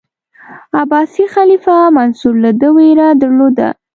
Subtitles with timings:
[0.81, 3.69] عباسي خلیفه منصور له ده ویره درلوده.